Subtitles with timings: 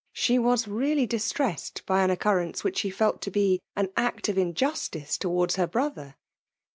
[0.13, 4.35] She was really distressed by an occurrence which she felt to be an act of
[4.35, 6.15] injustice towards her brother.